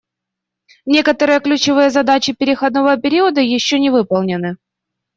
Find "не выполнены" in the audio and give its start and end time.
3.77-4.57